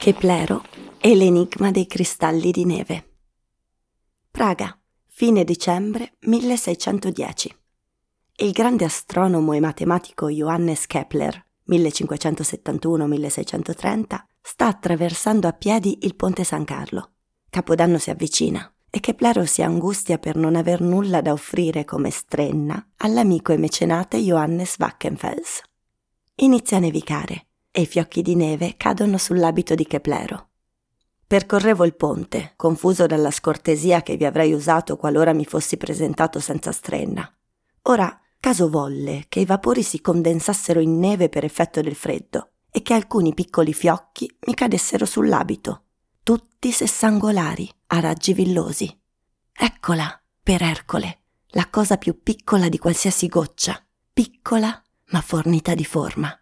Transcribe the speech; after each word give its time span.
Keplero 0.00 0.64
e 0.98 1.14
l'enigma 1.14 1.70
dei 1.70 1.86
cristalli 1.86 2.50
di 2.52 2.64
neve. 2.64 3.18
Praga, 4.30 4.80
fine 5.08 5.44
dicembre 5.44 6.14
1610. 6.20 7.54
Il 8.36 8.52
grande 8.52 8.86
astronomo 8.86 9.52
e 9.52 9.60
matematico 9.60 10.30
Johannes 10.30 10.86
Kepler, 10.86 11.44
1571-1630, 11.68 14.22
sta 14.40 14.68
attraversando 14.68 15.46
a 15.46 15.52
piedi 15.52 15.98
il 16.00 16.16
ponte 16.16 16.44
San 16.44 16.64
Carlo. 16.64 17.10
Capodanno 17.50 17.98
si 17.98 18.08
avvicina 18.08 18.72
e 18.88 19.00
Keplero 19.00 19.44
si 19.44 19.60
angustia 19.60 20.16
per 20.16 20.34
non 20.34 20.56
aver 20.56 20.80
nulla 20.80 21.20
da 21.20 21.32
offrire 21.32 21.84
come 21.84 22.08
strenna 22.08 22.92
all'amico 22.96 23.52
e 23.52 23.58
mecenate 23.58 24.16
Johannes 24.16 24.76
Wackenfels. 24.78 25.60
Inizia 26.36 26.78
a 26.78 26.80
nevicare 26.80 27.44
e 27.70 27.82
i 27.82 27.86
fiocchi 27.86 28.22
di 28.22 28.34
neve 28.34 28.74
cadono 28.76 29.18
sull'abito 29.18 29.74
di 29.74 29.86
Keplero. 29.86 30.48
Percorrevo 31.26 31.84
il 31.84 31.94
ponte, 31.94 32.54
confuso 32.56 33.06
dalla 33.06 33.30
scortesia 33.30 34.02
che 34.02 34.16
vi 34.16 34.24
avrei 34.24 34.52
usato 34.52 34.96
qualora 34.96 35.32
mi 35.32 35.44
fossi 35.44 35.76
presentato 35.76 36.40
senza 36.40 36.72
strenna. 36.72 37.32
Ora, 37.82 38.20
caso 38.40 38.68
volle 38.68 39.26
che 39.28 39.40
i 39.40 39.44
vapori 39.44 39.82
si 39.82 40.00
condensassero 40.00 40.80
in 40.80 40.98
neve 40.98 41.28
per 41.28 41.44
effetto 41.44 41.80
del 41.80 41.94
freddo 41.94 42.50
e 42.70 42.82
che 42.82 42.94
alcuni 42.94 43.34
piccoli 43.34 43.72
fiocchi 43.72 44.28
mi 44.46 44.54
cadessero 44.54 45.04
sull'abito, 45.04 45.84
tutti 46.22 46.72
sessangolari, 46.72 47.70
a 47.88 48.00
raggi 48.00 48.32
villosi. 48.32 49.00
Eccola, 49.52 50.20
per 50.42 50.62
Ercole, 50.62 51.20
la 51.50 51.68
cosa 51.68 51.96
più 51.96 52.22
piccola 52.22 52.68
di 52.68 52.78
qualsiasi 52.78 53.28
goccia, 53.28 53.80
piccola 54.12 54.82
ma 55.10 55.20
fornita 55.20 55.74
di 55.74 55.84
forma. 55.84 56.39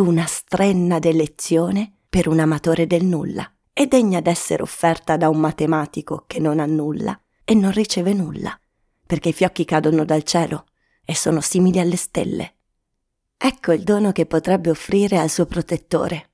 Ecco 0.00 0.08
una 0.08 0.24
strenna 0.24 0.98
d'elezione 0.98 1.92
per 2.08 2.26
un 2.26 2.38
amatore 2.38 2.86
del 2.86 3.04
nulla 3.04 3.52
e 3.74 3.86
degna 3.86 4.22
d'essere 4.22 4.62
offerta 4.62 5.18
da 5.18 5.28
un 5.28 5.36
matematico 5.36 6.24
che 6.26 6.40
non 6.40 6.58
ha 6.58 6.64
nulla 6.64 7.20
e 7.44 7.52
non 7.52 7.70
riceve 7.70 8.14
nulla, 8.14 8.58
perché 9.04 9.28
i 9.28 9.32
fiocchi 9.34 9.66
cadono 9.66 10.06
dal 10.06 10.22
cielo 10.22 10.64
e 11.04 11.14
sono 11.14 11.42
simili 11.42 11.80
alle 11.80 11.96
stelle. 11.96 12.54
Ecco 13.36 13.72
il 13.72 13.82
dono 13.82 14.10
che 14.12 14.24
potrebbe 14.24 14.70
offrire 14.70 15.18
al 15.18 15.28
suo 15.28 15.44
protettore, 15.44 16.30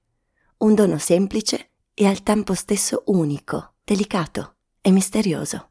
un 0.58 0.76
dono 0.76 0.98
semplice 0.98 1.70
e 1.92 2.06
al 2.06 2.22
tempo 2.22 2.54
stesso 2.54 3.02
unico, 3.06 3.72
delicato 3.82 4.58
e 4.80 4.92
misterioso. 4.92 5.70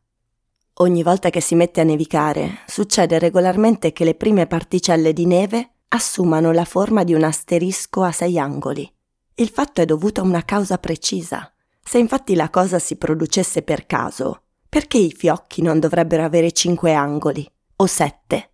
Ogni 0.80 1.02
volta 1.02 1.30
che 1.30 1.40
si 1.40 1.56
mette 1.56 1.80
a 1.80 1.86
nevicare, 1.86 2.58
succede 2.68 3.20
regolarmente 3.20 3.94
che 3.94 4.04
le 4.04 4.16
prime 4.16 4.48
particelle 4.48 5.14
di 5.14 5.26
neve 5.26 5.75
assumano 5.96 6.52
la 6.52 6.66
forma 6.66 7.04
di 7.04 7.14
un 7.14 7.24
asterisco 7.24 8.04
a 8.04 8.12
sei 8.12 8.38
angoli. 8.38 8.90
Il 9.36 9.50
fatto 9.50 9.82
è 9.82 9.86
dovuto 9.86 10.22
a 10.22 10.24
una 10.24 10.44
causa 10.44 10.78
precisa. 10.78 11.52
Se 11.84 11.98
infatti 11.98 12.36
la 12.36 12.50
cosa 12.50 12.80
si 12.80 12.96
producesse 12.96 13.62
per 13.64 13.86
caso, 13.86 14.42
perché 14.70 14.98
i 14.98 15.12
fiocchi 15.12 15.62
non 15.62 15.80
dovrebbero 15.80 16.24
avere 16.24 16.52
cinque 16.52 16.94
angoli 16.94 17.50
o 17.78 17.86
sette? 17.86 18.50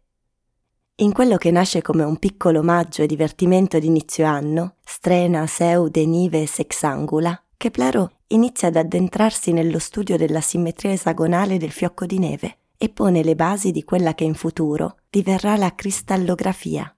In 0.95 1.13
quello 1.13 1.37
che 1.37 1.49
nasce 1.51 1.81
come 1.81 2.03
un 2.03 2.17
piccolo 2.17 2.59
omaggio 2.59 3.01
e 3.01 3.07
divertimento 3.07 3.79
di 3.79 3.87
inizio 3.87 4.25
anno, 4.25 4.75
strena, 4.83 5.47
seu, 5.47 5.87
denive 5.89 6.43
e 6.43 6.47
sexangula, 6.47 7.41
Keplero 7.57 8.11
inizia 8.27 8.67
ad 8.67 8.75
addentrarsi 8.75 9.51
nello 9.51 9.79
studio 9.79 10.17
della 10.17 10.41
simmetria 10.41 10.91
esagonale 10.91 11.57
del 11.57 11.71
fiocco 11.71 12.05
di 12.05 12.19
neve 12.19 12.57
e 12.77 12.89
pone 12.89 13.23
le 13.23 13.35
basi 13.35 13.71
di 13.71 13.83
quella 13.83 14.15
che 14.15 14.23
in 14.23 14.33
futuro 14.33 14.97
diverrà 15.09 15.55
la 15.55 15.73
cristallografia, 15.75 16.91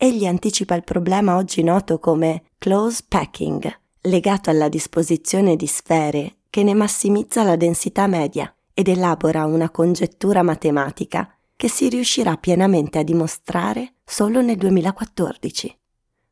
egli 0.00 0.26
anticipa 0.26 0.76
il 0.76 0.84
problema 0.84 1.36
oggi 1.36 1.64
noto 1.64 1.98
come 1.98 2.44
close 2.56 3.02
packing, 3.06 3.68
legato 4.02 4.48
alla 4.48 4.68
disposizione 4.68 5.56
di 5.56 5.66
sfere 5.66 6.36
che 6.48 6.62
ne 6.62 6.72
massimizza 6.72 7.42
la 7.42 7.56
densità 7.56 8.06
media 8.06 8.54
ed 8.72 8.86
elabora 8.86 9.44
una 9.44 9.70
congettura 9.70 10.44
matematica 10.44 11.28
che 11.56 11.68
si 11.68 11.88
riuscirà 11.88 12.36
pienamente 12.36 13.00
a 13.00 13.02
dimostrare 13.02 13.94
solo 14.04 14.40
nel 14.40 14.56
2014. 14.56 15.76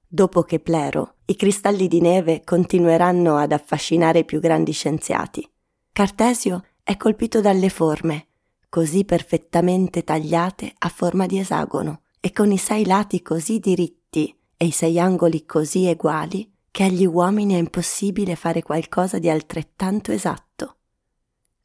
Dopo 0.07 0.45
Keplero, 0.45 1.17
i 1.25 1.35
cristalli 1.35 1.89
di 1.89 2.01
neve 2.01 2.43
continueranno 2.45 3.37
ad 3.37 3.51
affascinare 3.51 4.21
i 4.21 4.25
più 4.25 4.39
grandi 4.39 4.71
scienziati. 4.71 5.47
Cartesio 5.91 6.63
è 6.85 6.97
colpito 6.97 7.41
dalle 7.41 7.69
forme, 7.69 8.29
così 8.69 9.05
perfettamente 9.05 10.05
tagliate 10.05 10.73
a 10.79 10.89
forma 10.89 11.27
di 11.27 11.41
esagono, 11.41 12.03
e 12.27 12.33
con 12.33 12.51
i 12.51 12.59
sei 12.59 12.85
lati 12.85 13.23
così 13.23 13.61
diritti 13.61 14.37
e 14.57 14.65
i 14.65 14.73
sei 14.73 14.99
angoli 14.99 15.47
così 15.47 15.87
eguali 15.87 16.53
che 16.73 16.83
agli 16.83 17.07
uomini 17.07 17.55
è 17.55 17.59
impossibile 17.59 18.35
fare 18.35 18.65
qualcosa 18.65 19.21
di 19.21 19.31
altrettanto 19.31 20.11
esatto. 20.11 20.79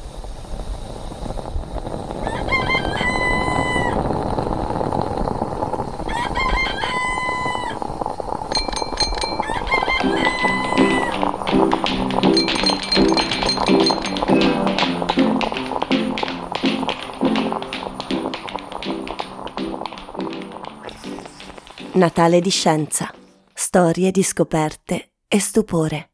Natale 21.97 22.43
di 22.43 22.51
scienza. 22.51 23.11
Storie 23.55 24.11
di 24.11 24.23
scoperte 24.23 25.13
e 25.27 25.41
stupore. 25.41 26.11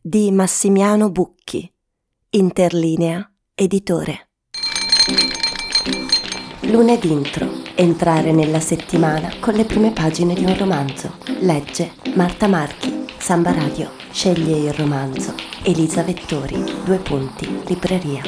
Di 0.00 0.30
Massimiano 0.32 1.10
Bucchi. 1.10 1.70
Interlinea, 2.30 3.30
editore. 3.54 4.30
Lunedì 6.60 7.12
intro. 7.12 7.46
Entrare 7.74 8.32
nella 8.32 8.60
settimana 8.60 9.38
con 9.38 9.52
le 9.52 9.66
prime 9.66 9.92
pagine 9.92 10.32
di 10.32 10.44
un 10.44 10.56
romanzo. 10.56 11.18
Legge 11.40 11.92
Marta 12.14 12.46
Marchi. 12.46 13.04
Samba 13.18 13.52
Radio. 13.52 13.90
Sceglie 14.10 14.56
il 14.56 14.72
romanzo. 14.72 15.34
Elisa 15.62 16.02
Vettori. 16.02 16.56
Due 16.84 16.96
punti. 17.00 17.64
Libreria. 17.66 18.22